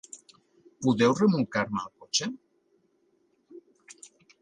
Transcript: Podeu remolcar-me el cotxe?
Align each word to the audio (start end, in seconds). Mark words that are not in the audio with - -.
Podeu 0.85 1.13
remolcar-me 1.19 1.85
el 1.85 1.93
cotxe? 2.05 2.31